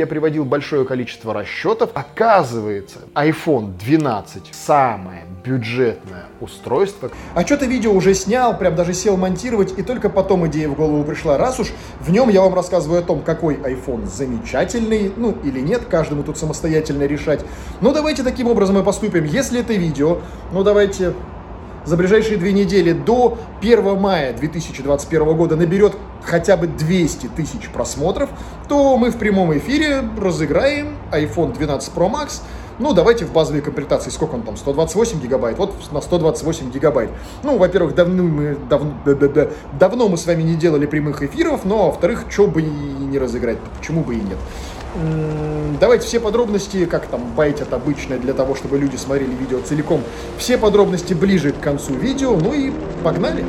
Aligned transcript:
я 0.00 0.06
приводил 0.06 0.44
большое 0.44 0.84
количество 0.84 1.32
расчетов. 1.34 1.90
Оказывается, 1.94 2.98
iPhone 3.14 3.76
12 3.78 4.50
самое 4.52 5.24
бюджетное 5.44 6.24
устройство. 6.40 7.10
А 7.34 7.44
что-то 7.44 7.66
видео 7.66 7.92
уже 7.92 8.14
снял, 8.14 8.56
прям 8.56 8.74
даже 8.74 8.94
сел 8.94 9.16
монтировать, 9.16 9.78
и 9.78 9.82
только 9.82 10.08
потом 10.08 10.46
идея 10.46 10.68
в 10.68 10.74
голову 10.74 11.04
пришла. 11.04 11.38
Раз 11.38 11.60
уж 11.60 11.68
в 12.00 12.10
нем 12.10 12.28
я 12.30 12.40
вам 12.40 12.54
рассказываю 12.54 13.00
о 13.00 13.02
том, 13.02 13.22
какой 13.22 13.56
iPhone 13.56 14.06
замечательный, 14.06 15.12
ну 15.16 15.36
или 15.44 15.60
нет, 15.60 15.84
каждому 15.84 16.22
тут 16.22 16.38
самостоятельно 16.38 17.04
решать. 17.04 17.44
Ну 17.80 17.92
давайте 17.92 18.22
таким 18.22 18.48
образом 18.48 18.78
и 18.78 18.82
поступим. 18.82 19.24
Если 19.24 19.60
это 19.60 19.74
видео, 19.74 20.18
ну 20.52 20.62
давайте 20.64 21.14
за 21.90 21.96
ближайшие 21.96 22.38
две 22.38 22.52
недели 22.52 22.92
до 22.92 23.36
1 23.60 23.98
мая 23.98 24.32
2021 24.32 25.36
года 25.36 25.56
наберет 25.56 25.94
хотя 26.22 26.56
бы 26.56 26.68
200 26.68 27.26
тысяч 27.34 27.68
просмотров, 27.68 28.30
то 28.68 28.96
мы 28.96 29.10
в 29.10 29.18
прямом 29.18 29.58
эфире 29.58 30.04
разыграем 30.16 30.96
iPhone 31.10 31.52
12 31.52 31.92
Pro 31.92 32.08
Max 32.08 32.42
ну, 32.78 32.94
давайте 32.94 33.26
в 33.26 33.32
базовой 33.32 33.60
комплектации, 33.60 34.08
сколько 34.08 34.36
он 34.36 34.42
там, 34.42 34.56
128 34.56 35.20
гигабайт, 35.20 35.58
вот 35.58 35.74
на 35.92 36.00
128 36.00 36.70
гигабайт. 36.70 37.10
Ну, 37.42 37.58
во-первых, 37.58 37.94
давно 37.94 38.22
мы, 38.22 38.56
дав, 38.70 38.80
да, 39.04 39.14
да, 39.14 39.28
да, 39.28 39.48
давно 39.78 40.08
мы 40.08 40.16
с 40.16 40.24
вами 40.24 40.42
не 40.42 40.54
делали 40.54 40.86
прямых 40.86 41.22
эфиров, 41.22 41.66
но, 41.66 41.88
во-вторых, 41.88 42.24
что 42.30 42.46
бы 42.46 42.62
и 42.62 42.64
не 42.64 43.18
разыграть, 43.18 43.58
почему 43.78 44.02
бы 44.02 44.14
и 44.14 44.20
нет. 44.20 44.38
Давайте 45.80 46.06
все 46.06 46.18
подробности, 46.18 46.84
как 46.84 47.06
там 47.06 47.32
байтят 47.34 47.72
обычно, 47.72 48.18
для 48.18 48.34
того, 48.34 48.54
чтобы 48.54 48.76
люди 48.78 48.96
смотрели 48.96 49.32
видео 49.32 49.60
целиком. 49.60 50.02
Все 50.36 50.58
подробности 50.58 51.14
ближе 51.14 51.52
к 51.52 51.60
концу 51.60 51.94
видео, 51.94 52.36
ну 52.36 52.52
и 52.52 52.72
погнали! 53.04 53.44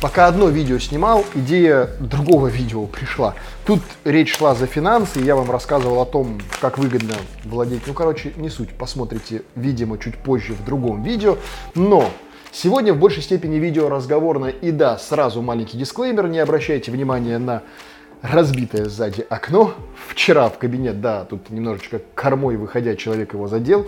Пока 0.00 0.26
одно 0.26 0.48
видео 0.48 0.78
снимал, 0.78 1.24
идея 1.34 1.88
другого 1.98 2.48
видео 2.48 2.86
пришла. 2.86 3.34
Тут 3.66 3.80
речь 4.04 4.36
шла 4.36 4.54
за 4.54 4.66
финансы, 4.66 5.20
я 5.20 5.34
вам 5.34 5.50
рассказывал 5.50 6.02
о 6.02 6.04
том, 6.04 6.38
как 6.60 6.76
выгодно 6.76 7.14
владеть. 7.44 7.86
Ну, 7.86 7.94
короче, 7.94 8.34
не 8.36 8.50
суть, 8.50 8.68
посмотрите, 8.74 9.42
видимо, 9.54 9.96
чуть 9.96 10.18
позже 10.18 10.52
в 10.52 10.62
другом 10.66 11.02
видео. 11.02 11.38
Но 11.74 12.10
сегодня 12.52 12.92
в 12.92 12.98
большей 12.98 13.22
степени 13.22 13.56
видео 13.56 13.88
разговорное. 13.88 14.50
И 14.50 14.70
да, 14.70 14.98
сразу 14.98 15.40
маленький 15.40 15.78
дисклеймер, 15.78 16.28
не 16.28 16.40
обращайте 16.40 16.92
внимания 16.92 17.38
на 17.38 17.62
разбитое 18.20 18.90
сзади 18.90 19.26
окно. 19.30 19.72
Вчера 20.08 20.50
в 20.50 20.58
кабинет, 20.58 21.00
да, 21.00 21.24
тут 21.24 21.48
немножечко 21.48 22.02
кормой 22.14 22.58
выходя, 22.58 22.96
человек 22.96 23.32
его 23.32 23.48
задел. 23.48 23.86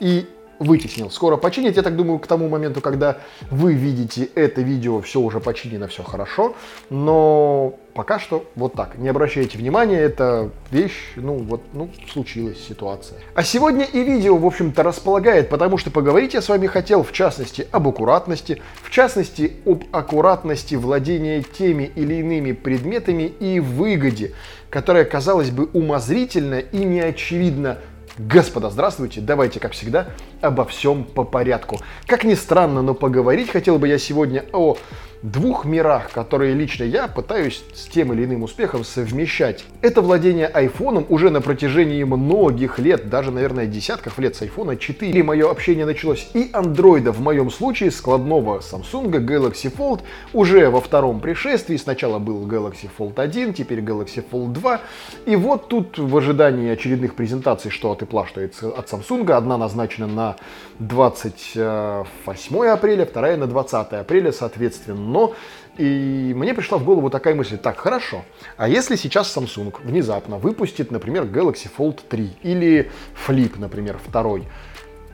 И 0.00 0.26
вытеснил. 0.58 1.10
Скоро 1.10 1.36
починить. 1.36 1.76
Я 1.76 1.82
так 1.82 1.96
думаю, 1.96 2.18
к 2.18 2.26
тому 2.26 2.48
моменту, 2.48 2.80
когда 2.80 3.18
вы 3.50 3.74
видите 3.74 4.28
это 4.34 4.60
видео, 4.60 5.00
все 5.00 5.20
уже 5.20 5.40
починено, 5.40 5.88
все 5.88 6.02
хорошо. 6.02 6.54
Но 6.90 7.74
пока 7.94 8.18
что 8.18 8.44
вот 8.54 8.74
так. 8.74 8.96
Не 8.98 9.08
обращайте 9.08 9.58
внимания, 9.58 9.98
это 9.98 10.50
вещь, 10.70 11.12
ну 11.16 11.38
вот, 11.38 11.62
ну, 11.72 11.90
случилась 12.12 12.64
ситуация. 12.64 13.18
А 13.34 13.42
сегодня 13.42 13.84
и 13.84 14.04
видео, 14.04 14.36
в 14.36 14.46
общем-то, 14.46 14.84
располагает, 14.84 15.48
потому 15.48 15.78
что 15.78 15.90
поговорить 15.90 16.34
я 16.34 16.40
с 16.40 16.48
вами 16.48 16.68
хотел, 16.68 17.02
в 17.02 17.10
частности, 17.12 17.66
об 17.72 17.88
аккуратности, 17.88 18.62
в 18.82 18.90
частности, 18.90 19.54
об 19.66 19.82
аккуратности 19.90 20.76
владения 20.76 21.42
теми 21.42 21.90
или 21.94 22.14
иными 22.14 22.52
предметами 22.52 23.24
и 23.24 23.58
выгоде, 23.58 24.32
которая, 24.70 25.04
казалось 25.04 25.50
бы, 25.50 25.68
умозрительно 25.72 26.60
и 26.60 26.78
неочевидно 26.78 27.78
Господа, 28.18 28.68
здравствуйте! 28.68 29.20
Давайте, 29.20 29.60
как 29.60 29.72
всегда, 29.72 30.08
обо 30.40 30.64
всем 30.64 31.04
по 31.04 31.22
порядку. 31.22 31.78
Как 32.04 32.24
ни 32.24 32.34
странно, 32.34 32.82
но 32.82 32.92
поговорить 32.92 33.48
хотел 33.48 33.78
бы 33.78 33.86
я 33.86 33.96
сегодня 33.96 34.44
о 34.52 34.76
двух 35.22 35.64
мирах, 35.64 36.10
которые 36.12 36.54
лично 36.54 36.84
я 36.84 37.08
пытаюсь 37.08 37.64
с 37.74 37.86
тем 37.86 38.12
или 38.12 38.24
иным 38.24 38.42
успехом 38.42 38.84
совмещать. 38.84 39.64
Это 39.82 40.00
владение 40.00 40.46
айфоном 40.46 41.06
уже 41.08 41.30
на 41.30 41.40
протяжении 41.40 42.04
многих 42.04 42.78
лет, 42.78 43.08
даже, 43.08 43.30
наверное, 43.30 43.66
десятков 43.66 44.18
лет 44.18 44.36
с 44.36 44.42
айфона 44.42 44.76
4. 44.76 45.22
Мое 45.22 45.50
общение 45.50 45.86
началось 45.86 46.28
и 46.34 46.50
андроида, 46.52 47.12
в 47.12 47.20
моем 47.20 47.50
случае 47.50 47.90
складного 47.90 48.60
Samsung 48.60 49.10
Galaxy 49.10 49.74
Fold, 49.74 50.02
уже 50.32 50.70
во 50.70 50.80
втором 50.80 51.20
пришествии. 51.20 51.76
Сначала 51.76 52.18
был 52.18 52.46
Galaxy 52.46 52.88
Fold 52.96 53.20
1, 53.20 53.54
теперь 53.54 53.80
Galaxy 53.80 54.22
Fold 54.30 54.52
2. 54.52 54.80
И 55.26 55.36
вот 55.36 55.68
тут 55.68 55.98
в 55.98 56.16
ожидании 56.16 56.70
очередных 56.70 57.14
презентаций, 57.14 57.70
что 57.70 57.90
от 57.92 58.02
Apple, 58.02 58.26
что 58.26 58.40
от 58.76 58.88
Samsung, 58.88 59.30
одна 59.32 59.58
назначена 59.58 60.06
на 60.06 60.36
28 60.78 62.66
апреля, 62.66 63.04
вторая 63.04 63.36
на 63.36 63.46
20 63.46 63.92
апреля, 63.92 64.32
соответственно 64.32 65.07
но 65.12 65.34
и 65.76 66.32
мне 66.34 66.54
пришла 66.54 66.78
в 66.78 66.84
голову 66.84 67.08
такая 67.08 67.34
мысль, 67.34 67.56
так, 67.56 67.78
хорошо, 67.78 68.24
а 68.56 68.68
если 68.68 68.96
сейчас 68.96 69.34
Samsung 69.36 69.74
внезапно 69.84 70.36
выпустит, 70.38 70.90
например, 70.90 71.24
Galaxy 71.24 71.68
Fold 71.76 72.00
3 72.08 72.38
или 72.42 72.90
Flip, 73.26 73.52
например, 73.58 73.98
второй, 74.04 74.48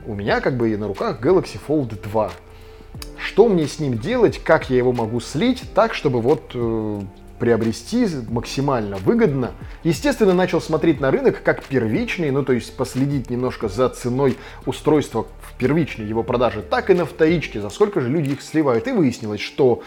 у 0.07 0.15
меня 0.15 0.41
как 0.41 0.57
бы 0.57 0.71
и 0.71 0.75
на 0.75 0.87
руках 0.87 1.21
Galaxy 1.21 1.59
Fold 1.67 2.01
2. 2.01 2.31
Что 3.17 3.47
мне 3.47 3.67
с 3.67 3.79
ним 3.79 3.97
делать, 3.97 4.39
как 4.43 4.69
я 4.69 4.77
его 4.77 4.91
могу 4.91 5.19
слить 5.19 5.63
так, 5.73 5.93
чтобы 5.93 6.21
вот 6.21 6.51
э, 6.53 7.01
приобрести 7.39 8.07
максимально 8.29 8.97
выгодно. 8.97 9.51
Естественно, 9.83 10.33
начал 10.33 10.61
смотреть 10.61 10.99
на 10.99 11.11
рынок 11.11 11.41
как 11.43 11.63
первичный, 11.63 12.31
ну 12.31 12.43
то 12.43 12.53
есть 12.53 12.75
последить 12.75 13.29
немножко 13.29 13.67
за 13.67 13.89
ценой 13.89 14.37
устройства 14.65 15.25
в 15.41 15.57
первичной 15.57 16.05
его 16.05 16.23
продаже, 16.23 16.61
так 16.61 16.89
и 16.89 16.93
на 16.93 17.05
вторичке, 17.05 17.61
за 17.61 17.69
сколько 17.69 18.01
же 18.01 18.09
люди 18.09 18.31
их 18.31 18.41
сливают. 18.41 18.87
И 18.87 18.91
выяснилось, 18.91 19.41
что 19.41 19.83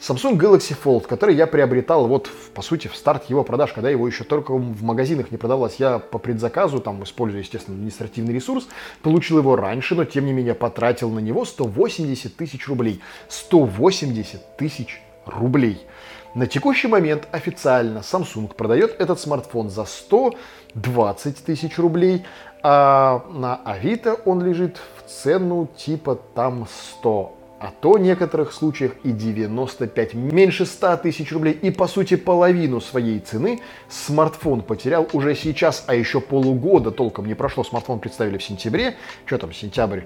Samsung 0.00 0.36
Galaxy 0.36 0.76
Fold, 0.82 1.06
который 1.06 1.34
я 1.34 1.46
приобретал 1.46 2.06
вот, 2.06 2.30
по 2.52 2.60
сути, 2.60 2.88
в 2.88 2.96
старт 2.96 3.30
его 3.30 3.42
продаж, 3.42 3.72
когда 3.72 3.88
его 3.88 4.06
еще 4.06 4.24
только 4.24 4.52
в 4.52 4.82
магазинах 4.82 5.30
не 5.30 5.38
продавалось, 5.38 5.76
я 5.78 5.98
по 5.98 6.18
предзаказу, 6.18 6.78
там, 6.80 7.02
используя, 7.04 7.40
естественно, 7.40 7.76
административный 7.76 8.34
ресурс, 8.34 8.68
получил 9.02 9.38
его 9.38 9.56
раньше, 9.56 9.94
но, 9.94 10.04
тем 10.04 10.26
не 10.26 10.32
менее, 10.32 10.54
потратил 10.54 11.10
на 11.10 11.20
него 11.20 11.44
180 11.44 12.36
тысяч 12.36 12.68
рублей. 12.68 13.00
180 13.28 14.56
тысяч 14.58 15.00
рублей. 15.24 15.86
На 16.34 16.48
текущий 16.48 16.88
момент 16.88 17.28
официально 17.30 17.98
Samsung 17.98 18.52
продает 18.52 19.00
этот 19.00 19.20
смартфон 19.20 19.70
за 19.70 19.84
120 19.84 21.44
тысяч 21.44 21.78
рублей, 21.78 22.24
а 22.60 23.24
на 23.30 23.60
Авито 23.64 24.14
он 24.24 24.42
лежит 24.42 24.80
в 24.96 25.08
цену 25.08 25.68
типа 25.76 26.18
там 26.34 26.66
100 26.98 27.36
а 27.64 27.72
то 27.80 27.92
в 27.92 27.98
некоторых 27.98 28.52
случаях 28.52 28.92
и 29.04 29.10
95, 29.10 30.12
меньше 30.12 30.66
100 30.66 30.98
тысяч 30.98 31.32
рублей 31.32 31.54
и 31.54 31.70
по 31.70 31.86
сути 31.86 32.14
половину 32.14 32.78
своей 32.78 33.20
цены 33.20 33.62
смартфон 33.88 34.60
потерял 34.60 35.08
уже 35.14 35.34
сейчас, 35.34 35.84
а 35.86 35.94
еще 35.94 36.20
полугода 36.20 36.90
толком 36.90 37.24
не 37.24 37.32
прошло, 37.32 37.64
смартфон 37.64 38.00
представили 38.00 38.36
в 38.36 38.42
сентябре, 38.42 38.96
что 39.24 39.38
там, 39.38 39.54
сентябрь, 39.54 40.02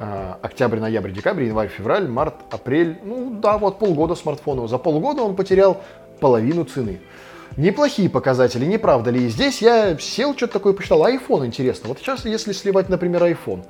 э, 0.00 0.34
октябрь, 0.42 0.80
ноябрь, 0.80 1.12
декабрь, 1.12 1.44
январь, 1.44 1.68
февраль, 1.68 2.08
март, 2.08 2.34
апрель, 2.50 2.98
ну 3.04 3.30
да, 3.40 3.56
вот 3.56 3.78
полгода 3.78 4.16
смартфону, 4.16 4.66
за 4.66 4.78
полгода 4.78 5.22
он 5.22 5.36
потерял 5.36 5.80
половину 6.18 6.64
цены. 6.64 6.98
Неплохие 7.56 8.10
показатели, 8.10 8.64
не 8.66 8.78
правда 8.78 9.10
ли? 9.12 9.26
И 9.26 9.28
здесь 9.28 9.62
я 9.62 9.96
сел, 9.96 10.36
что-то 10.36 10.54
такое 10.54 10.72
посчитал. 10.72 11.06
iPhone 11.06 11.46
интересно. 11.46 11.88
Вот 11.88 11.98
сейчас, 11.98 12.24
если 12.24 12.52
сливать, 12.52 12.88
например, 12.88 13.22
iPhone, 13.22 13.64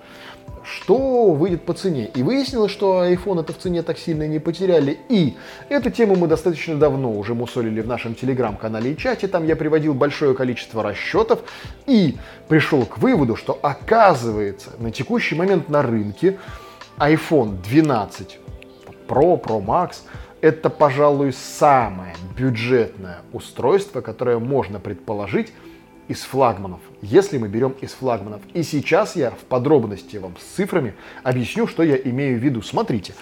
что 0.66 1.32
выйдет 1.32 1.65
по 1.65 1.72
цене? 1.72 2.10
И 2.15 2.22
выяснилось, 2.22 2.72
что 2.72 3.04
iPhone 3.04 3.41
это 3.41 3.53
в 3.53 3.59
цене 3.59 3.82
так 3.82 3.99
сильно 3.99 4.27
не 4.27 4.38
потеряли. 4.38 4.99
И 5.09 5.37
эту 5.69 5.91
тему 5.91 6.16
мы 6.16 6.27
достаточно 6.27 6.77
давно 6.77 7.12
уже 7.12 7.34
мусолили 7.34 7.81
в 7.81 7.87
нашем 7.87 8.15
телеграм-канале 8.15 8.93
и 8.93 8.97
чате. 8.97 9.28
Там 9.28 9.47
я 9.47 9.55
приводил 9.55 9.94
большое 9.94 10.34
количество 10.34 10.82
расчетов 10.82 11.41
и 11.87 12.16
пришел 12.49 12.84
к 12.84 12.99
выводу, 12.99 13.37
что 13.37 13.59
оказывается 13.62 14.71
на 14.78 14.91
текущий 14.91 15.37
момент 15.37 15.69
на 15.69 15.82
рынке 15.82 16.38
iPhone 16.99 17.62
12 17.62 18.38
Pro, 19.06 19.40
Pro 19.40 19.64
Max– 19.64 19.99
это, 20.40 20.70
пожалуй, 20.70 21.32
самое 21.32 22.14
бюджетное 22.37 23.19
устройство, 23.32 24.00
которое 24.00 24.38
можно 24.38 24.79
предположить 24.79 25.52
из 26.08 26.20
флагманов, 26.23 26.81
если 27.11 27.38
мы 27.38 27.49
берем 27.49 27.75
из 27.81 27.93
флагманов. 27.93 28.41
И 28.53 28.62
сейчас 28.62 29.17
я 29.17 29.31
в 29.31 29.44
подробности 29.49 30.17
вам 30.17 30.35
с 30.38 30.56
цифрами 30.56 30.94
объясню, 31.23 31.67
что 31.67 31.82
я 31.82 31.97
имею 31.97 32.38
в 32.38 32.43
виду. 32.43 32.62
Смотрите, 32.62 33.14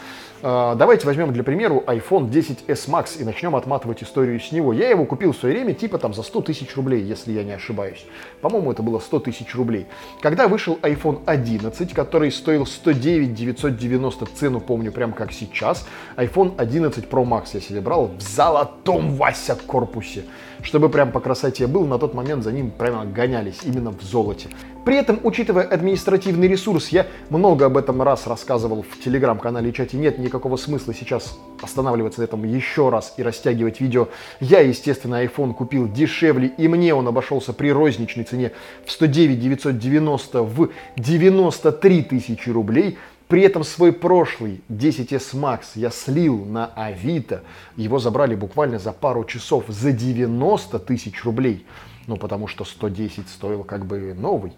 а, 0.46 0.74
давайте 0.74 1.06
возьмем 1.06 1.32
для 1.32 1.42
примера 1.42 1.72
iPhone 1.86 2.28
10s 2.28 2.66
Max 2.90 3.18
и 3.18 3.24
начнем 3.24 3.56
отматывать 3.56 4.02
историю 4.02 4.38
с 4.38 4.52
него. 4.52 4.74
Я 4.74 4.90
его 4.90 5.06
купил 5.06 5.32
в 5.32 5.36
свое 5.38 5.54
время 5.54 5.72
типа 5.72 5.96
там 5.96 6.12
за 6.12 6.22
100 6.22 6.42
тысяч 6.42 6.76
рублей, 6.76 7.02
если 7.02 7.32
я 7.32 7.44
не 7.44 7.52
ошибаюсь. 7.52 8.04
По-моему, 8.42 8.70
это 8.70 8.82
было 8.82 8.98
100 8.98 9.20
тысяч 9.20 9.54
рублей. 9.54 9.86
Когда 10.20 10.46
вышел 10.46 10.78
iPhone 10.82 11.22
11, 11.24 11.94
который 11.94 12.30
стоил 12.30 12.66
109 12.66 13.32
990, 13.32 14.26
цену 14.34 14.60
помню 14.60 14.92
прям 14.92 15.14
как 15.14 15.32
сейчас, 15.32 15.86
iPhone 16.16 16.52
11 16.58 17.06
Pro 17.06 17.24
Max 17.24 17.48
я 17.54 17.60
себе 17.60 17.80
брал 17.80 18.08
в 18.08 18.20
золотом 18.20 19.14
Вася 19.16 19.56
корпусе. 19.66 20.24
Чтобы 20.62 20.88
прям 20.90 21.10
по 21.10 21.20
красоте 21.20 21.66
был, 21.66 21.86
на 21.86 21.98
тот 21.98 22.12
момент 22.12 22.44
за 22.44 22.52
ним 22.52 22.70
прямо 22.70 23.04
гонялись. 23.04 23.60
И 23.64 23.70
именно 23.74 23.90
в 23.90 24.02
золоте. 24.02 24.48
При 24.84 24.96
этом, 24.96 25.18
учитывая 25.22 25.64
административный 25.64 26.46
ресурс, 26.46 26.88
я 26.88 27.06
много 27.30 27.66
об 27.66 27.76
этом 27.78 28.02
раз 28.02 28.26
рассказывал 28.26 28.82
в 28.82 29.02
телеграм-канале 29.02 29.70
и 29.70 29.72
чате, 29.72 29.96
нет 29.96 30.18
никакого 30.18 30.56
смысла 30.56 30.92
сейчас 30.92 31.38
останавливаться 31.62 32.20
на 32.20 32.24
этом 32.24 32.44
еще 32.44 32.90
раз 32.90 33.14
и 33.16 33.22
растягивать 33.22 33.80
видео. 33.80 34.08
Я, 34.40 34.60
естественно, 34.60 35.24
iPhone 35.24 35.54
купил 35.54 35.90
дешевле, 35.90 36.48
и 36.48 36.68
мне 36.68 36.94
он 36.94 37.08
обошелся 37.08 37.54
при 37.54 37.72
розничной 37.72 38.24
цене 38.24 38.52
в 38.84 38.92
109 38.92 39.40
990 39.40 40.42
в 40.42 40.68
93 40.96 42.02
тысячи 42.02 42.50
рублей. 42.50 42.98
При 43.34 43.42
этом 43.42 43.64
свой 43.64 43.92
прошлый 43.92 44.60
10s 44.68 45.34
Max 45.34 45.62
я 45.74 45.90
слил 45.90 46.44
на 46.44 46.66
Авито. 46.66 47.42
Его 47.74 47.98
забрали 47.98 48.36
буквально 48.36 48.78
за 48.78 48.92
пару 48.92 49.24
часов 49.24 49.64
за 49.66 49.90
90 49.90 50.78
тысяч 50.78 51.24
рублей. 51.24 51.66
Ну, 52.06 52.16
потому 52.16 52.46
что 52.46 52.64
110 52.64 53.28
стоил 53.28 53.64
как 53.64 53.86
бы 53.86 54.14
новый. 54.14 54.52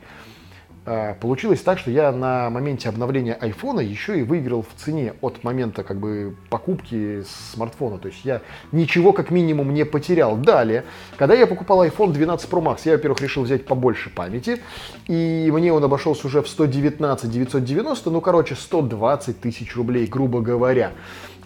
А, 0.88 1.14
получилось 1.14 1.60
так, 1.62 1.80
что 1.80 1.90
я 1.90 2.12
на 2.12 2.48
моменте 2.48 2.88
обновления 2.88 3.34
айфона 3.34 3.80
еще 3.80 4.20
и 4.20 4.22
выиграл 4.22 4.62
в 4.62 4.80
цене 4.80 5.14
от 5.20 5.42
момента 5.42 5.82
как 5.82 5.98
бы 5.98 6.36
покупки 6.48 7.24
смартфона. 7.52 7.98
То 7.98 8.06
есть 8.06 8.24
я 8.24 8.40
ничего 8.70 9.12
как 9.12 9.30
минимум 9.30 9.74
не 9.74 9.84
потерял. 9.84 10.36
Далее, 10.36 10.84
когда 11.16 11.34
я 11.34 11.48
покупал 11.48 11.84
iPhone 11.84 12.12
12 12.12 12.48
Pro 12.48 12.62
Max, 12.62 12.82
я, 12.84 12.92
во-первых, 12.92 13.20
решил 13.20 13.42
взять 13.42 13.66
побольше 13.66 14.10
памяти. 14.10 14.60
И 15.08 15.50
мне 15.52 15.72
он 15.72 15.82
обошелся 15.82 16.28
уже 16.28 16.40
в 16.40 16.48
119 16.48 17.30
990, 17.32 18.10
ну, 18.10 18.20
короче, 18.20 18.54
120 18.54 19.40
тысяч 19.40 19.74
рублей, 19.74 20.06
грубо 20.06 20.40
говоря. 20.40 20.92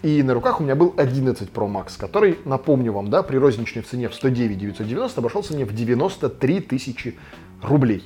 И 0.03 0.21
на 0.21 0.35
руках 0.35 0.59
у 0.59 0.63
меня 0.63 0.75
был 0.75 0.93
11 0.97 1.49
Pro 1.49 1.67
Max, 1.67 1.97
который, 1.97 2.37
напомню 2.45 2.93
вам, 2.93 3.09
да, 3.09 3.23
при 3.23 3.37
розничной 3.37 3.81
цене 3.81 4.07
в 4.07 4.13
109 4.13 4.57
990 4.57 5.19
обошелся 5.19 5.53
мне 5.55 5.65
в 5.65 5.73
93 5.73 6.59
тысячи 6.59 7.15
рублей. 7.63 8.03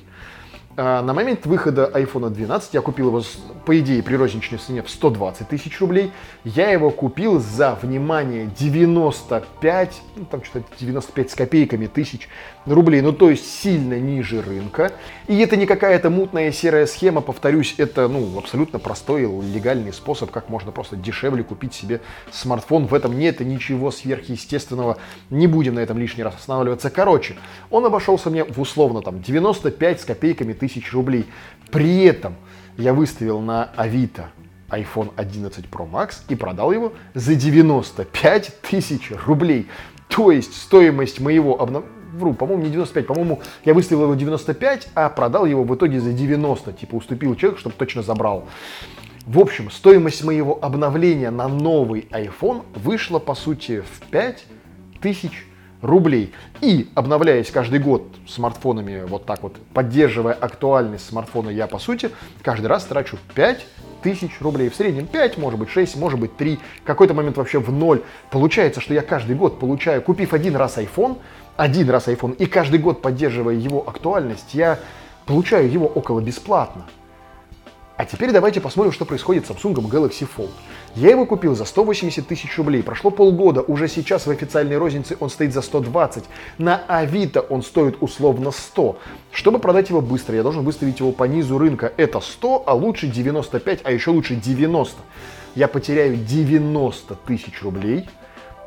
А, 0.78 1.00
на 1.00 1.14
момент 1.14 1.46
выхода 1.46 1.90
iPhone 1.94 2.28
12 2.28 2.74
я 2.74 2.82
купил 2.82 3.08
его, 3.08 3.22
по 3.64 3.78
идее, 3.78 4.02
при 4.02 4.14
розничной 4.14 4.58
цене 4.58 4.82
в 4.82 4.90
120 4.90 5.48
тысяч 5.48 5.80
рублей. 5.80 6.12
Я 6.44 6.70
его 6.70 6.90
купил 6.90 7.40
за, 7.40 7.78
внимание, 7.80 8.50
95, 8.58 10.02
ну 10.16 10.24
там 10.26 10.44
что-то 10.44 10.66
95 10.78 11.30
с 11.30 11.34
копейками 11.34 11.86
тысяч 11.86 12.28
рублей. 12.66 13.00
Ну 13.00 13.12
то 13.12 13.30
есть 13.30 13.50
сильно 13.50 13.98
ниже 13.98 14.42
рынка. 14.42 14.92
И 15.28 15.38
это 15.38 15.56
не 15.56 15.64
какая-то 15.64 16.10
мутная 16.10 16.52
серая 16.52 16.84
схема, 16.84 17.22
повторюсь, 17.22 17.76
это 17.78 18.06
ну 18.06 18.38
абсолютно 18.38 18.78
простой 18.78 19.22
легальный 19.22 19.94
способ, 19.94 20.30
как 20.30 20.50
можно 20.50 20.72
просто 20.72 20.96
дешевле 20.96 21.42
купить 21.42 21.72
себе 21.72 22.02
смартфон. 22.30 22.86
В 22.86 22.92
этом 22.92 23.18
нет 23.18 23.40
ничего 23.40 23.90
сверхъестественного. 23.90 24.98
Не 25.30 25.46
будем 25.46 25.76
на 25.76 25.80
этом 25.80 25.96
лишний 25.96 26.22
раз 26.22 26.34
останавливаться. 26.34 26.90
Короче, 26.90 27.36
он 27.70 27.86
обошелся 27.86 28.28
мне 28.28 28.44
в 28.44 28.60
условно 28.60 29.00
там 29.00 29.22
95 29.22 30.02
с 30.02 30.04
копейками 30.04 30.52
тысяч 30.52 30.65
тысяч 30.66 30.92
рублей. 30.92 31.26
При 31.70 32.04
этом 32.04 32.34
я 32.76 32.92
выставил 32.92 33.40
на 33.40 33.64
Авито 33.76 34.30
iPhone 34.68 35.12
11 35.16 35.66
Pro 35.66 35.88
Max 35.90 36.16
и 36.28 36.34
продал 36.34 36.72
его 36.72 36.92
за 37.14 37.34
95 37.34 38.60
тысяч 38.62 39.12
рублей. 39.26 39.68
То 40.08 40.30
есть 40.30 40.56
стоимость 40.60 41.20
моего 41.20 41.60
обнов... 41.60 41.84
Вру, 42.14 42.32
по-моему, 42.32 42.62
не 42.64 42.70
95, 42.70 43.06
по-моему, 43.06 43.42
я 43.64 43.74
выставил 43.74 44.04
его 44.04 44.14
95, 44.14 44.88
а 44.94 45.10
продал 45.10 45.44
его 45.44 45.64
в 45.64 45.74
итоге 45.74 46.00
за 46.00 46.12
90. 46.12 46.72
Типа 46.72 46.94
уступил 46.94 47.34
человеку, 47.34 47.60
чтобы 47.60 47.74
точно 47.76 48.02
забрал. 48.02 48.48
В 49.26 49.38
общем, 49.38 49.70
стоимость 49.70 50.24
моего 50.24 50.58
обновления 50.62 51.30
на 51.30 51.46
новый 51.46 52.08
iPhone 52.10 52.64
вышла, 52.74 53.18
по 53.18 53.34
сути, 53.34 53.82
в 53.82 54.06
5 54.06 54.44
тысяч 55.02 55.32
рублей. 55.32 55.55
И 56.60 56.88
обновляясь 56.94 57.50
каждый 57.50 57.78
год 57.78 58.02
смартфонами, 58.26 59.04
вот 59.06 59.26
так 59.26 59.42
вот, 59.42 59.56
поддерживая 59.74 60.32
актуальность 60.32 61.06
смартфона, 61.06 61.50
я, 61.50 61.66
по 61.66 61.78
сути, 61.78 62.10
каждый 62.42 62.66
раз 62.66 62.84
трачу 62.84 63.18
5 63.34 63.66
тысяч 64.02 64.40
рублей. 64.40 64.68
В 64.68 64.74
среднем 64.74 65.06
5, 65.06 65.38
может 65.38 65.58
быть 65.58 65.68
6, 65.68 65.96
может 65.96 66.18
быть 66.18 66.36
3, 66.36 66.58
какой-то 66.84 67.14
момент 67.14 67.36
вообще 67.36 67.58
в 67.58 67.72
ноль. 67.72 68.02
Получается, 68.30 68.80
что 68.80 68.94
я 68.94 69.02
каждый 69.02 69.36
год 69.36 69.58
получаю, 69.58 70.02
купив 70.02 70.32
один 70.32 70.56
раз 70.56 70.78
iPhone, 70.78 71.18
один 71.56 71.90
раз 71.90 72.08
iPhone, 72.08 72.34
и 72.36 72.46
каждый 72.46 72.78
год 72.78 73.02
поддерживая 73.02 73.54
его 73.54 73.86
актуальность, 73.86 74.54
я 74.54 74.78
получаю 75.26 75.70
его 75.70 75.86
около 75.86 76.20
бесплатно. 76.20 76.86
А 77.96 78.04
теперь 78.04 78.30
давайте 78.30 78.60
посмотрим, 78.60 78.92
что 78.92 79.06
происходит 79.06 79.46
с 79.46 79.50
Samsung 79.50 79.74
Galaxy 79.74 80.28
Fold. 80.36 80.50
Я 80.94 81.10
его 81.10 81.24
купил 81.24 81.54
за 81.54 81.64
180 81.64 82.28
тысяч 82.28 82.58
рублей. 82.58 82.82
Прошло 82.82 83.10
полгода, 83.10 83.62
уже 83.62 83.88
сейчас 83.88 84.26
в 84.26 84.30
официальной 84.30 84.76
рознице 84.76 85.16
он 85.18 85.30
стоит 85.30 85.54
за 85.54 85.62
120. 85.62 86.24
На 86.58 86.82
Авито 86.88 87.40
он 87.40 87.62
стоит 87.62 87.96
условно 88.02 88.50
100. 88.50 88.98
Чтобы 89.32 89.60
продать 89.60 89.88
его 89.88 90.02
быстро, 90.02 90.36
я 90.36 90.42
должен 90.42 90.62
выставить 90.62 91.00
его 91.00 91.10
по 91.10 91.24
низу 91.24 91.56
рынка. 91.56 91.90
Это 91.96 92.20
100, 92.20 92.64
а 92.66 92.74
лучше 92.74 93.06
95, 93.06 93.80
а 93.84 93.90
еще 93.90 94.10
лучше 94.10 94.36
90. 94.36 94.94
Я 95.54 95.66
потеряю 95.66 96.16
90 96.16 97.14
тысяч 97.26 97.62
рублей 97.62 98.06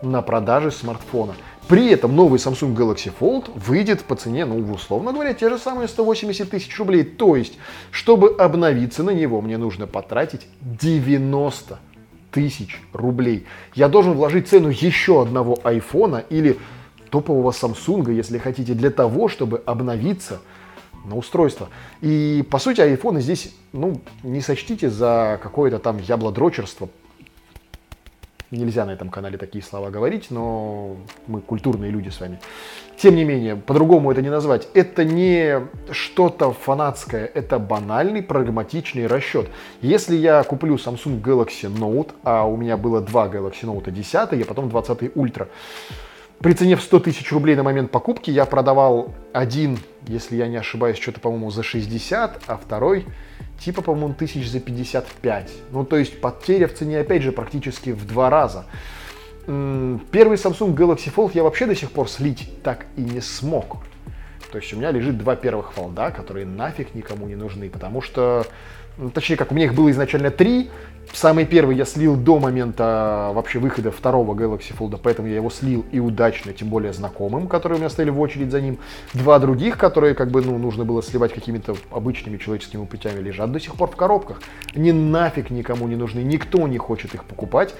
на 0.02 0.24
продаже 0.24 0.72
смартфона. 0.72 1.36
При 1.70 1.92
этом 1.92 2.16
новый 2.16 2.40
Samsung 2.40 2.76
Galaxy 2.76 3.14
Fold 3.18 3.52
выйдет 3.54 4.04
по 4.04 4.16
цене, 4.16 4.44
ну, 4.46 4.58
условно 4.74 5.14
говоря, 5.14 5.36
те 5.36 5.50
же 5.50 5.60
самые 5.60 5.88
180 5.88 6.50
тысяч 6.50 6.76
рублей. 6.80 7.04
То 7.04 7.36
есть, 7.36 7.60
чтобы 7.92 8.36
обновиться 8.40 9.04
на 9.04 9.12
него, 9.12 9.40
мне 9.40 9.60
нужно 9.60 9.86
потратить 9.86 10.48
90 10.62 11.78
тысяч 12.32 12.82
рублей. 12.92 13.46
Я 13.76 13.88
должен 13.88 14.14
вложить 14.14 14.48
цену 14.48 14.70
еще 14.70 15.22
одного 15.22 15.60
айфона 15.64 16.24
или 16.32 16.58
топового 17.12 17.52
Samsung, 17.52 18.16
если 18.16 18.40
хотите, 18.40 18.74
для 18.74 18.90
того, 18.90 19.28
чтобы 19.28 19.62
обновиться 19.64 20.40
на 21.06 21.16
устройство. 21.16 21.70
И, 22.02 22.44
по 22.50 22.58
сути, 22.58 22.82
айфоны 22.82 23.22
здесь, 23.22 23.54
ну, 23.74 24.02
не 24.24 24.42
сочтите 24.42 24.90
за 24.90 25.40
какое-то 25.44 25.78
там 25.78 26.00
яблодрочерство, 26.00 26.90
Нельзя 28.52 28.86
на 28.86 28.92
этом 28.92 29.10
канале 29.10 29.38
такие 29.38 29.64
слова 29.64 29.92
говорить, 29.92 30.32
но 30.32 30.98
мы 31.28 31.40
культурные 31.42 31.92
люди 31.92 32.10
с 32.10 32.20
вами. 32.20 32.40
Тем 32.98 33.16
не 33.16 33.24
менее, 33.24 33.56
по-другому 33.56 34.12
это 34.12 34.24
не 34.24 34.30
назвать. 34.30 34.68
Это 34.74 35.04
не 35.04 35.68
что-то 35.92 36.52
фанатское, 36.52 37.26
это 37.26 37.60
банальный 37.60 38.24
прагматичный 38.24 39.06
расчет. 39.06 39.48
Если 39.82 40.16
я 40.16 40.44
куплю 40.44 40.76
Samsung 40.76 41.22
Galaxy 41.22 41.72
Note, 41.72 42.12
а 42.24 42.46
у 42.46 42.58
меня 42.58 42.76
было 42.76 43.02
два 43.02 43.28
Galaxy 43.28 43.66
Note 43.66 43.92
10 43.92 44.34
и 44.34 44.44
потом 44.44 44.70
20 44.70 45.16
Ultra, 45.16 45.48
при 46.42 46.54
цене 46.54 46.76
в 46.76 46.82
100 46.82 47.00
тысяч 47.02 47.32
рублей 47.32 47.56
на 47.56 47.64
момент 47.64 47.92
покупки 47.92 48.32
я 48.32 48.46
продавал 48.46 49.14
один, 49.34 49.78
если 50.08 50.38
я 50.38 50.48
не 50.48 50.58
ошибаюсь, 50.58 50.98
что-то, 50.98 51.20
по-моему, 51.20 51.52
за 51.52 51.64
60, 51.64 52.44
а 52.48 52.58
второй 52.58 53.06
типа, 53.60 53.82
по-моему, 53.82 54.14
тысяч 54.14 54.50
за 54.50 54.60
55. 54.60 55.52
Ну, 55.72 55.86
то 55.86 55.98
есть 55.98 56.22
потеря 56.22 56.68
в 56.68 56.74
цене, 56.74 57.00
опять 57.00 57.24
же, 57.24 57.32
практически 57.32 57.92
в 57.92 58.06
два 58.06 58.30
раза. 58.30 58.66
Первый 59.46 60.38
Samsung 60.38 60.76
Galaxy 60.76 61.14
Fold 61.14 61.32
я 61.34 61.44
вообще 61.44 61.66
до 61.66 61.76
сих 61.76 61.92
пор 61.92 62.10
слить 62.10 62.50
так 62.64 62.86
и 62.96 63.02
не 63.02 63.22
смог. 63.22 63.78
То 64.52 64.58
есть 64.58 64.74
у 64.74 64.78
меня 64.78 64.92
лежит 64.92 65.18
два 65.18 65.36
первых 65.36 65.74
фолда, 65.74 66.12
которые 66.12 66.46
нафиг 66.46 66.96
никому 66.96 67.28
не 67.28 67.36
нужны, 67.36 67.70
потому 67.70 68.02
что, 68.02 68.46
точнее, 69.14 69.38
как 69.38 69.52
у 69.52 69.56
меня 69.56 69.66
их 69.66 69.74
было 69.74 69.90
изначально 69.92 70.32
три, 70.32 70.70
Самый 71.14 71.46
первый 71.46 71.76
я 71.76 71.86
слил 71.86 72.16
до 72.16 72.40
момента 72.40 73.32
вообще 73.34 73.60
выхода 73.60 73.92
второго 73.92 74.36
Galaxy 74.36 74.76
Fold, 74.78 75.00
поэтому 75.02 75.28
я 75.28 75.36
его 75.36 75.50
слил 75.50 75.86
и 75.92 76.00
удачно, 76.00 76.54
тем 76.54 76.70
более 76.70 76.94
знакомым, 76.94 77.48
которые 77.48 77.78
у 77.78 77.80
меня 77.80 77.90
стояли 77.90 78.12
в 78.12 78.20
очередь 78.20 78.52
за 78.52 78.62
ним. 78.62 78.78
Два 79.14 79.40
других, 79.40 79.78
которые 79.78 80.14
как 80.14 80.30
бы, 80.30 80.42
ну, 80.42 80.58
нужно 80.58 80.86
было 80.86 81.02
сливать 81.02 81.34
какими-то 81.34 81.76
обычными 81.92 82.38
человеческими 82.38 82.86
путями, 82.86 83.22
лежат 83.22 83.52
до 83.52 83.60
сих 83.60 83.76
пор 83.76 83.90
в 83.90 83.96
коробках. 83.96 84.42
Они 84.76 84.92
нафиг 84.92 85.50
никому 85.50 85.88
не 85.88 85.96
нужны, 85.96 86.20
никто 86.20 86.68
не 86.68 86.78
хочет 86.78 87.14
их 87.16 87.26
покупать. 87.26 87.74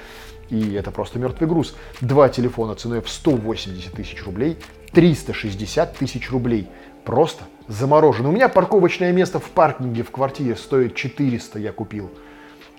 И 0.50 0.74
это 0.74 0.90
просто 0.90 1.20
мертвый 1.20 1.48
груз. 1.48 1.76
Два 2.02 2.30
телефона 2.30 2.74
ценой 2.74 3.02
в 3.02 3.10
180 3.10 3.94
тысяч 3.94 4.26
рублей, 4.26 4.58
360 4.92 5.96
тысяч 5.96 6.32
рублей. 6.32 6.68
Просто 7.10 7.44
заморожено. 7.68 8.30
У 8.30 8.32
меня 8.32 8.50
парковочное 8.50 9.12
место 9.12 9.40
в 9.40 9.50
паркинге 9.50 10.04
в 10.04 10.12
квартире 10.12 10.56
стоит 10.56 10.94
400, 10.94 11.58
я 11.58 11.72
купил. 11.72 12.12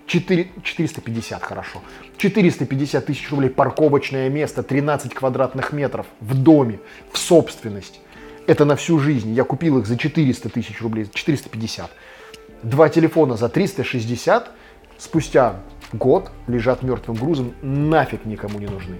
4, 0.06 0.52
450, 0.62 1.42
хорошо. 1.42 1.80
450 2.16 3.06
тысяч 3.06 3.28
рублей 3.32 3.50
парковочное 3.50 4.28
место, 4.28 4.62
13 4.62 5.14
квадратных 5.14 5.72
метров 5.72 6.06
в 6.20 6.40
доме, 6.40 6.78
в 7.10 7.18
собственность. 7.18 8.00
Это 8.46 8.64
на 8.64 8.76
всю 8.76 9.00
жизнь. 9.00 9.32
Я 9.32 9.42
купил 9.42 9.80
их 9.80 9.86
за 9.86 9.98
400 9.98 10.48
тысяч 10.48 10.80
рублей, 10.80 11.10
450. 11.12 11.90
Два 12.62 12.88
телефона 12.88 13.36
за 13.36 13.48
360, 13.48 14.48
спустя 14.96 15.56
год 15.92 16.30
лежат 16.46 16.84
мертвым 16.84 17.16
грузом, 17.16 17.52
нафиг 17.62 18.26
никому 18.26 18.60
не 18.60 18.68
нужны. 18.68 18.98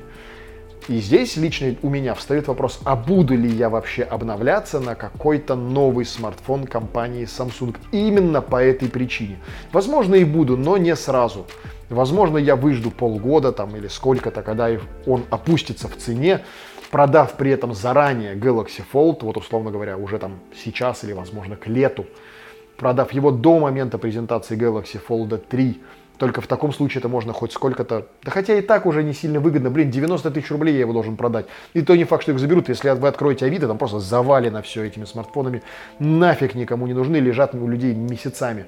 И 0.91 0.99
здесь 0.99 1.37
лично 1.37 1.77
у 1.83 1.89
меня 1.89 2.15
встает 2.15 2.49
вопрос, 2.49 2.81
а 2.85 2.97
буду 2.97 3.37
ли 3.37 3.49
я 3.49 3.71
вообще 3.71 4.03
обновляться 4.03 4.81
на 4.81 4.97
какой-то 4.97 5.55
новый 5.55 6.05
смартфон 6.05 6.67
компании 6.67 7.27
Samsung 7.27 7.77
именно 7.93 8.43
по 8.43 8.61
этой 8.61 8.89
причине. 8.89 9.39
Возможно 9.73 10.17
и 10.17 10.25
буду, 10.25 10.57
но 10.57 10.79
не 10.79 10.97
сразу. 10.97 11.47
Возможно 11.91 12.39
я 12.39 12.57
выжду 12.57 12.91
полгода 12.91 13.53
там 13.53 13.77
или 13.77 13.87
сколько-то, 13.87 14.43
когда 14.43 14.69
он 15.07 15.23
опустится 15.31 15.87
в 15.87 15.97
цене, 15.97 16.41
продав 16.91 17.35
при 17.35 17.53
этом 17.53 17.73
заранее 17.73 18.35
Galaxy 18.35 18.83
Fold, 18.93 19.19
вот 19.23 19.37
условно 19.37 19.71
говоря, 19.71 19.97
уже 19.97 20.19
там 20.19 20.41
сейчас 20.57 21.05
или, 21.05 21.13
возможно, 21.13 21.55
к 21.55 21.69
лету, 21.69 22.05
продав 22.77 23.13
его 23.13 23.31
до 23.31 23.61
момента 23.61 23.97
презентации 23.97 24.59
Galaxy 24.59 25.01
Fold 25.09 25.39
3, 25.49 25.81
только 26.21 26.43
в 26.43 26.47
таком 26.47 26.71
случае 26.75 26.99
это 26.99 27.09
можно 27.09 27.33
хоть 27.33 27.51
сколько-то... 27.51 28.07
Да 28.23 28.31
хотя 28.31 28.53
и 28.53 28.61
так 28.61 28.85
уже 28.85 29.03
не 29.03 29.15
сильно 29.15 29.41
выгодно. 29.41 29.71
Блин, 29.71 29.91
90 29.91 30.31
тысяч 30.31 30.51
рублей 30.51 30.75
я 30.75 30.81
его 30.81 30.93
должен 30.93 31.17
продать. 31.17 31.47
И 31.73 31.81
то 31.81 31.97
не 31.97 32.05
факт, 32.05 32.25
что 32.25 32.33
их 32.33 32.39
заберут. 32.39 32.69
Если 32.69 32.91
вы 32.91 33.09
откроете 33.09 33.47
Авито, 33.47 33.67
там 33.67 33.79
просто 33.79 34.01
завалено 34.01 34.61
все 34.61 34.85
этими 34.85 35.07
смартфонами. 35.07 35.63
Нафиг 35.99 36.55
никому 36.55 36.87
не 36.87 36.93
нужны, 36.93 37.17
лежат 37.17 37.55
у 37.55 37.67
людей 37.67 37.95
месяцами. 37.95 38.67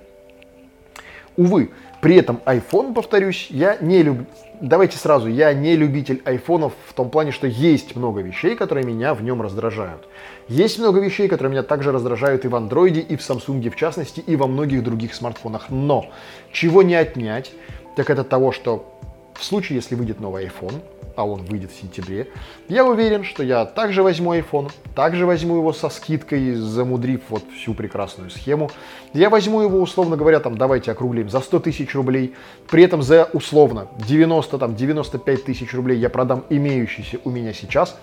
Увы, 1.37 1.73
при 2.01 2.17
этом 2.17 2.41
iPhone, 2.47 2.95
повторюсь, 2.95 3.49
я 3.51 3.77
не 3.83 4.03
люблю... 4.03 4.25
Давайте 4.63 4.97
сразу, 4.97 5.27
я 5.27 5.53
не 5.55 5.75
любитель 5.75 6.23
айфонов 6.25 6.73
в 6.87 6.93
том 6.93 7.11
плане, 7.11 7.33
что 7.33 7.49
есть 7.49 7.97
много 7.97 8.21
вещей, 8.21 8.55
которые 8.55 8.87
меня 8.87 9.13
в 9.13 9.21
нем 9.21 9.43
раздражают. 9.43 10.07
Есть 10.47 10.79
много 10.79 11.01
вещей, 11.01 11.27
которые 11.27 11.51
меня 11.51 11.65
также 11.65 11.91
раздражают 11.91 12.45
и 12.45 12.49
в 12.49 12.55
андроиде, 12.55 13.01
и 13.01 13.17
в 13.17 13.29
Samsung 13.29 13.69
в 13.71 13.75
частности, 13.75 14.21
и 14.21 14.37
во 14.37 14.47
многих 14.47 14.85
других 14.85 15.15
смартфонах. 15.15 15.69
Но 15.69 16.07
чего 16.53 16.85
не 16.85 16.95
отнять, 16.95 17.51
так 17.97 18.09
это 18.09 18.23
того, 18.23 18.53
что 18.53 19.01
в 19.35 19.45
случае, 19.45 19.77
если 19.77 19.95
выйдет 19.95 20.21
новый 20.21 20.47
iPhone, 20.47 20.83
а 21.17 21.27
он 21.27 21.45
выйдет 21.45 21.71
в 21.71 21.81
сентябре, 21.81 22.29
я 22.69 22.85
уверен, 22.85 23.25
что 23.25 23.43
я 23.43 23.65
также 23.65 24.03
возьму 24.03 24.35
iPhone, 24.35 24.71
также 24.95 25.27
возьму 25.27 25.57
его 25.57 25.73
со 25.73 25.89
скидкой, 25.89 26.55
замудрив 26.55 27.21
вот 27.29 27.45
всю 27.57 27.75
прекрасную 27.75 28.31
схему. 28.31 28.71
Я 29.13 29.31
возьму 29.31 29.61
его, 29.61 29.81
условно 29.81 30.17
говоря, 30.17 30.41
там, 30.41 30.57
давайте 30.57 30.93
округлим, 30.93 31.29
за 31.29 31.41
100 31.41 31.61
тысяч 31.61 31.95
рублей, 31.95 32.35
при 32.71 32.85
этом 32.85 33.03
за, 33.03 33.29
условно, 33.33 33.89
90, 34.07 34.59
там, 34.59 34.75
95 34.75 35.45
тысяч 35.45 35.75
рублей 35.75 35.99
я 35.99 36.09
продам 36.09 36.45
имеющийся 36.49 37.19
у 37.25 37.31
меня 37.31 37.53
сейчас, 37.53 37.99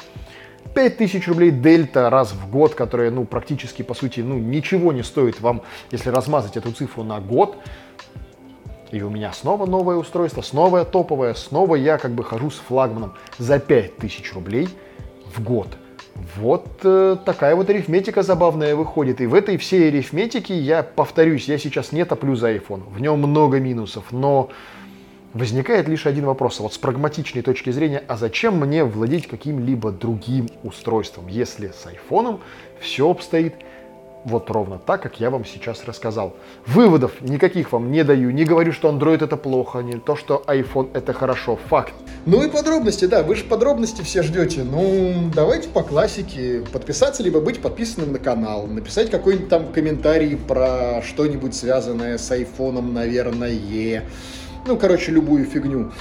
5 0.76 0.98
тысяч 0.98 1.28
рублей 1.28 1.52
дельта 1.52 2.10
раз 2.10 2.32
в 2.32 2.50
год, 2.50 2.76
которая, 2.76 3.10
ну, 3.12 3.26
практически, 3.26 3.82
по 3.82 3.94
сути, 3.94 4.20
ну, 4.20 4.38
ничего 4.38 4.92
не 4.92 5.04
стоит 5.04 5.42
вам, 5.42 5.64
если 5.92 6.10
размазать 6.10 6.58
эту 6.58 6.72
цифру 6.72 7.04
на 7.04 7.20
год, 7.20 7.58
и 8.92 9.02
у 9.02 9.10
меня 9.10 9.32
снова 9.34 9.66
новое 9.66 9.98
устройство, 9.98 10.42
снова 10.42 10.84
топовое, 10.86 11.34
снова 11.34 11.76
я 11.76 11.98
как 11.98 12.12
бы 12.12 12.24
хожу 12.24 12.50
с 12.50 12.58
флагманом 12.58 13.14
за 13.38 13.60
5000 13.60 14.34
рублей 14.34 14.70
в 15.34 15.44
год. 15.44 15.68
Вот 16.36 16.68
э, 16.84 17.18
такая 17.24 17.56
вот 17.56 17.70
арифметика 17.70 18.24
забавная 18.24 18.76
выходит. 18.76 19.22
И 19.22 19.26
в 19.26 19.34
этой 19.34 19.58
всей 19.58 19.88
арифметике 19.88 20.58
я 20.58 20.84
повторюсь, 20.84 21.48
я 21.48 21.58
сейчас 21.58 21.92
не 21.92 22.04
топлю 22.04 22.36
за 22.36 22.54
iPhone. 22.54 22.84
В 22.92 23.00
нем 23.00 23.20
много 23.20 23.60
минусов, 23.60 24.06
но 24.12 24.50
возникает 25.34 25.88
лишь 25.88 26.06
один 26.06 26.26
вопрос. 26.26 26.60
Вот 26.60 26.74
с 26.74 26.78
прагматичной 26.78 27.42
точки 27.42 27.70
зрения, 27.70 28.04
а 28.08 28.18
зачем 28.18 28.60
мне 28.60 28.84
владеть 28.84 29.28
каким-либо 29.28 29.92
другим 29.92 30.50
устройством, 30.64 31.28
если 31.28 31.68
с 31.68 31.86
iPhone 31.86 32.40
все 32.80 33.10
обстоит 33.10 33.56
вот 34.26 34.50
ровно 34.50 34.80
так, 34.80 35.02
как 35.02 35.20
я 35.20 35.30
вам 35.30 35.46
сейчас 35.46 35.86
рассказал. 35.86 36.36
Выводов 36.66 37.22
никаких 37.22 37.72
вам 37.72 37.92
не 37.92 38.04
даю. 38.04 38.32
Не 38.32 38.44
говорю, 38.44 38.72
что 38.72 38.90
Android 38.90 39.24
это 39.24 39.38
плохо, 39.38 39.80
не 39.80 39.94
то, 39.94 40.16
что 40.16 40.44
iPhone 40.48 40.90
это 40.94 41.14
хорошо. 41.14 41.58
Факт. 41.70 41.94
Ну 42.26 42.44
и 42.44 42.50
подробности, 42.50 43.06
да, 43.06 43.24
вы 43.24 43.36
же 43.36 43.46
подробности 43.46 44.02
все 44.02 44.24
ждете. 44.24 44.64
Ну, 44.64 45.32
давайте 45.34 45.70
по 45.70 45.84
классике. 45.84 46.64
Подписаться, 46.72 47.24
либо 47.24 47.40
быть 47.40 47.62
подписанным 47.62 48.12
на 48.12 48.20
канал. 48.20 48.68
Написать 48.68 49.10
какой-нибудь 49.10 49.50
там 49.50 49.72
комментарий 49.72 50.36
про 50.36 51.02
что-нибудь 51.02 51.56
связанное 51.56 52.18
с 52.18 52.30
айфоном, 52.32 52.94
наверное. 52.94 54.04
Ну, 54.66 54.78
короче, 54.78 55.12
любую 55.12 55.46
фигню. 55.46 55.92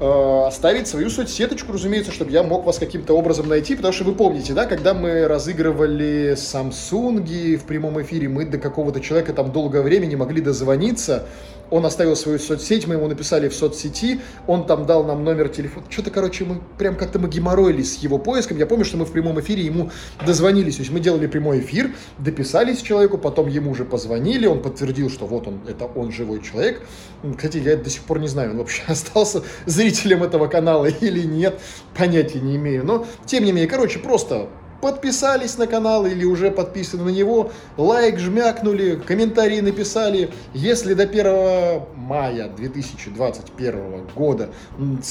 Э, 0.00 0.46
оставить 0.48 0.88
свою 0.88 1.08
соцсеточку, 1.08 1.72
разумеется, 1.72 2.10
чтобы 2.10 2.32
я 2.32 2.42
мог 2.42 2.64
вас 2.64 2.78
каким-то 2.78 3.16
образом 3.16 3.48
найти, 3.48 3.76
потому 3.76 3.94
что 3.94 4.02
вы 4.02 4.12
помните, 4.12 4.52
да, 4.52 4.66
когда 4.66 4.92
мы 4.92 5.28
разыгрывали 5.28 6.32
Samsung 6.32 7.56
в 7.56 7.62
прямом 7.64 8.02
эфире, 8.02 8.28
мы 8.28 8.44
до 8.44 8.58
какого-то 8.58 9.00
человека 9.00 9.32
там 9.32 9.52
долгое 9.52 9.82
время 9.82 10.06
не 10.06 10.16
могли 10.16 10.40
дозвониться, 10.40 11.26
он 11.74 11.84
оставил 11.86 12.14
свою 12.14 12.38
соцсеть, 12.38 12.86
мы 12.86 12.94
ему 12.94 13.08
написали 13.08 13.48
в 13.48 13.54
соцсети, 13.54 14.20
он 14.46 14.64
там 14.64 14.86
дал 14.86 15.02
нам 15.02 15.24
номер 15.24 15.48
телефона. 15.48 15.84
Что-то, 15.90 16.12
короче, 16.12 16.44
мы 16.44 16.60
прям 16.78 16.94
как-то 16.94 17.18
мы 17.18 17.28
геморроились 17.28 17.94
с 17.94 17.96
его 17.96 18.18
поиском. 18.18 18.58
Я 18.58 18.66
помню, 18.66 18.84
что 18.84 18.96
мы 18.96 19.04
в 19.04 19.10
прямом 19.10 19.40
эфире 19.40 19.64
ему 19.64 19.90
дозвонились. 20.24 20.76
То 20.76 20.82
есть 20.82 20.92
мы 20.92 21.00
делали 21.00 21.26
прямой 21.26 21.58
эфир, 21.58 21.90
дописались 22.18 22.80
человеку, 22.80 23.18
потом 23.18 23.48
ему 23.48 23.72
уже 23.72 23.84
позвонили, 23.84 24.46
он 24.46 24.62
подтвердил, 24.62 25.10
что 25.10 25.26
вот 25.26 25.48
он, 25.48 25.62
это 25.66 25.86
он 25.86 26.12
живой 26.12 26.40
человек. 26.42 26.80
Кстати, 27.36 27.56
я 27.56 27.76
до 27.76 27.90
сих 27.90 28.02
пор 28.02 28.20
не 28.20 28.28
знаю, 28.28 28.52
он 28.52 28.58
вообще 28.58 28.84
остался 28.86 29.42
зрителем 29.66 30.22
этого 30.22 30.46
канала 30.46 30.86
или 30.86 31.26
нет, 31.26 31.60
понятия 31.98 32.38
не 32.38 32.54
имею. 32.54 32.86
Но, 32.86 33.04
тем 33.26 33.42
не 33.42 33.50
менее, 33.50 33.66
короче, 33.66 33.98
просто 33.98 34.48
подписались 34.84 35.56
на 35.56 35.66
канал 35.66 36.04
или 36.04 36.26
уже 36.26 36.50
подписаны 36.50 37.04
на 37.04 37.08
него, 37.08 37.50
лайк 37.78 38.18
жмякнули, 38.18 38.96
комментарии 38.96 39.60
написали. 39.60 40.28
Если 40.52 40.92
до 40.92 41.04
1 41.04 41.80
мая 41.96 42.50
2021 42.54 44.06
года 44.14 44.50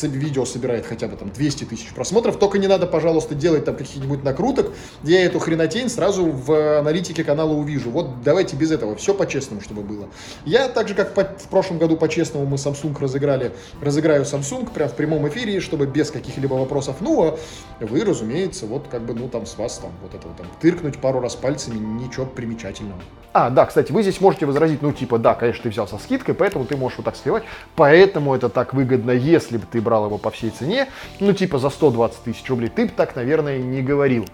видео 0.03 0.46
собирает 0.46 0.86
хотя 0.86 1.08
бы 1.08 1.18
там 1.18 1.32
200 1.32 1.63
тысяч 1.63 1.92
просмотров, 1.92 2.38
только 2.38 2.60
не 2.60 2.68
надо, 2.68 2.86
пожалуйста, 2.86 3.34
делать 3.34 3.65
там 3.65 3.75
каких-нибудь 3.75 4.24
накруток, 4.24 4.72
я 5.01 5.25
эту 5.25 5.39
хренотень 5.39 5.89
сразу 5.89 6.24
в 6.27 6.77
аналитике 6.77 7.24
канала 7.24 7.53
увижу. 7.53 7.89
Вот 7.89 8.22
давайте 8.24 8.56
без 8.56 8.70
этого, 8.70 8.96
все 8.96 9.15
по-честному, 9.15 9.62
чтобы 9.62 9.82
было. 9.82 10.08
Я 10.46 10.70
так 10.70 10.88
же, 10.88 10.94
как 10.94 11.18
в 11.18 11.48
прошлом 11.48 11.80
году 11.80 11.98
по-честному 11.98 12.46
мы 12.46 12.58
Samsung 12.58 12.96
разыграли, 13.01 13.53
разыграю 13.82 14.22
Samsung 14.22 14.72
прям 14.72 14.88
в 14.88 14.94
прямом 14.94 15.27
эфире, 15.30 15.60
чтобы 15.62 15.88
без 15.88 16.12
каких-либо 16.12 16.53
вопросов. 16.53 16.98
Ну, 17.00 17.24
а 17.24 17.38
вы, 17.80 18.06
разумеется, 18.06 18.68
вот 18.68 18.86
как 18.92 19.01
бы, 19.01 19.15
ну, 19.15 19.30
там 19.30 19.48
с 19.48 19.58
вас 19.63 19.77
там 19.77 19.91
вот 20.01 20.13
это 20.13 20.27
вот 20.27 20.38
там 20.38 20.48
тыркнуть 20.60 21.00
пару 21.00 21.20
раз 21.20 21.36
пальцами, 21.36 21.77
ничего 21.77 22.25
примечательного. 22.25 23.01
А, 23.34 23.50
да, 23.50 23.65
кстати, 23.65 23.91
вы 23.91 24.03
здесь 24.03 24.22
можете 24.22 24.46
возразить, 24.46 24.82
ну, 24.82 24.91
типа, 24.91 25.17
да, 25.17 25.34
конечно, 25.34 25.63
ты 25.63 25.70
взял 25.70 25.88
со 25.88 25.98
скидкой, 25.98 26.36
поэтому 26.36 26.65
ты 26.65 26.77
можешь 26.77 27.00
вот 27.00 27.05
так 27.05 27.15
сливать, 27.15 27.43
поэтому 27.75 28.36
это 28.36 28.50
так 28.50 28.74
выгодно, 28.74 29.12
если 29.12 29.58
бы 29.58 29.65
ты 29.65 29.82
брал 29.82 30.05
его 30.05 30.20
по 30.20 30.29
всей 30.29 30.51
цене, 30.51 30.88
ну, 31.20 31.34
типа, 31.34 31.58
за 31.58 31.70
120 31.70 32.20
тысяч 32.24 32.48
рублей, 32.50 32.70
ты 32.70 32.86
бы 32.86 32.91
так, 32.96 33.15
наверное, 33.15 33.58
не 33.58 33.82
говорил. 33.82 34.27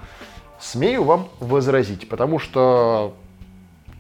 Смею 0.59 1.03
вам 1.03 1.29
возразить, 1.39 2.09
потому 2.09 2.39
что 2.39 3.15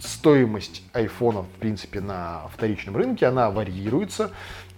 стоимость 0.01 0.83
айфонов, 0.91 1.45
в 1.45 1.59
принципе, 1.59 2.01
на 2.01 2.41
вторичном 2.53 2.97
рынке, 2.97 3.27
она 3.27 3.51
варьируется. 3.51 4.31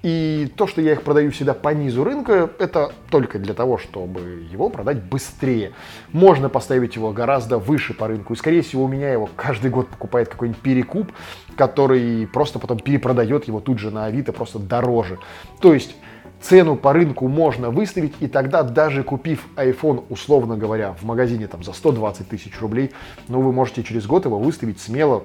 И 0.04 0.52
то, 0.56 0.66
что 0.66 0.82
я 0.82 0.94
их 0.94 1.04
продаю 1.04 1.30
всегда 1.32 1.54
по 1.54 1.70
низу 1.70 2.04
рынка, 2.04 2.50
это 2.58 2.92
только 3.10 3.38
для 3.38 3.54
того, 3.54 3.78
чтобы 3.78 4.48
его 4.52 4.70
продать 4.70 5.04
быстрее. 5.04 5.74
Можно 6.12 6.50
поставить 6.50 6.96
его 6.96 7.12
гораздо 7.12 7.60
выше 7.60 7.94
по 7.94 8.08
рынку. 8.08 8.34
И, 8.34 8.36
скорее 8.36 8.64
всего, 8.64 8.86
у 8.86 8.88
меня 8.88 9.12
его 9.12 9.30
каждый 9.36 9.70
год 9.70 9.90
покупает 9.90 10.30
какой-нибудь 10.30 10.62
перекуп, 10.62 11.12
который 11.56 12.26
просто 12.26 12.58
потом 12.58 12.80
перепродает 12.80 13.48
его 13.48 13.60
тут 13.60 13.78
же 13.78 13.92
на 13.92 14.06
Авито 14.06 14.34
просто 14.34 14.58
дороже. 14.58 15.20
То 15.60 15.74
есть 15.74 15.96
цену 16.42 16.76
по 16.76 16.94
рынку 16.94 17.28
можно 17.28 17.70
выставить, 17.70 18.16
и 18.20 18.28
тогда 18.28 18.64
даже 18.64 19.04
купив 19.04 19.46
iPhone, 19.56 20.06
условно 20.10 20.58
говоря, 20.58 20.94
в 20.94 21.04
магазине 21.04 21.48
там 21.48 21.64
за 21.64 21.74
120 21.74 22.28
тысяч 22.28 22.60
рублей, 22.60 22.92
ну, 23.28 23.42
вы 23.42 23.52
можете 23.52 23.84
через 23.84 24.08
год 24.08 24.26
его 24.26 24.40
выставить 24.40 24.80
смело, 24.80 25.24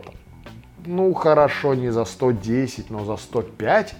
ну, 0.84 1.12
хорошо, 1.14 1.74
не 1.74 1.90
за 1.90 2.04
110, 2.04 2.90
но 2.90 3.04
за 3.04 3.16
105, 3.16 3.94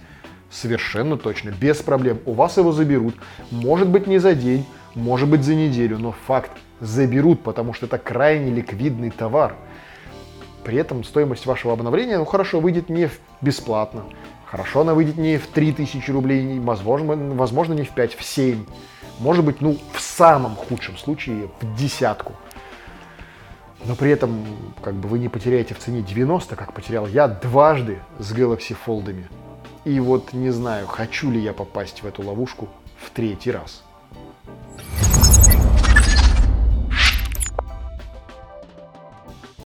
Совершенно 0.49 1.17
точно, 1.17 1.49
без 1.49 1.77
проблем. 1.77 2.19
У 2.25 2.33
вас 2.33 2.57
его 2.57 2.71
заберут. 2.71 3.15
Может 3.51 3.89
быть 3.89 4.07
не 4.07 4.17
за 4.17 4.33
день, 4.33 4.65
может 4.95 5.29
быть 5.29 5.43
за 5.43 5.55
неделю, 5.55 5.99
но 5.99 6.13
факт 6.25 6.51
заберут, 6.79 7.43
потому 7.43 7.73
что 7.73 7.85
это 7.85 7.97
крайне 7.97 8.51
ликвидный 8.51 9.11
товар. 9.11 9.55
При 10.63 10.77
этом 10.77 11.03
стоимость 11.03 11.45
вашего 11.45 11.73
обновления, 11.73 12.17
ну 12.17 12.25
хорошо, 12.25 12.59
выйдет 12.59 12.89
не 12.89 13.09
бесплатно. 13.41 14.03
Хорошо, 14.45 14.81
она 14.81 14.93
выйдет 14.93 15.17
не 15.17 15.37
в 15.37 15.47
3000 15.47 16.09
рублей, 16.11 16.59
возможно, 16.59 17.15
возможно 17.35 17.73
не 17.73 17.83
в 17.83 17.89
5, 17.89 18.15
в 18.15 18.23
7. 18.23 18.65
Может 19.19 19.43
быть, 19.43 19.61
ну, 19.61 19.77
в 19.93 19.99
самом 19.99 20.55
худшем 20.55 20.97
случае, 20.97 21.49
в 21.59 21.75
десятку. 21.75 22.33
Но 23.85 23.95
при 23.95 24.11
этом, 24.11 24.45
как 24.81 24.95
бы 24.95 25.09
вы 25.09 25.19
не 25.19 25.27
потеряете 25.27 25.73
в 25.73 25.79
цене 25.79 26.01
90, 26.01 26.55
как 26.55 26.73
потерял 26.73 27.07
я 27.07 27.27
дважды 27.27 27.99
с 28.19 28.33
Galaxy 28.33 28.75
Fold'ами. 28.85 29.25
И 29.87 30.01
вот 30.01 30.33
не 30.33 30.49
знаю, 30.49 30.85
хочу 30.85 31.31
ли 31.31 31.39
я 31.39 31.53
попасть 31.53 32.03
в 32.03 32.05
эту 32.05 32.21
ловушку 32.21 32.67
в 32.99 33.09
третий 33.09 33.51
раз. 33.51 33.83